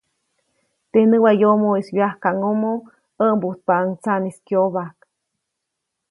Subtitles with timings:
[0.91, 2.71] Teʼ näwayomoʼis wyajkaʼŋʼomo
[3.17, 4.97] ʼäʼmbujtpaʼuŋ tsaʼnis kyobajk.